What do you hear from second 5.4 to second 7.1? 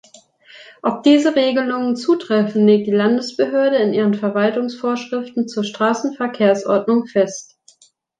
zur Straßenverkehrsordnung